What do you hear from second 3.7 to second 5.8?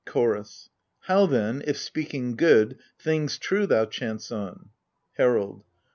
chance on? HERALD.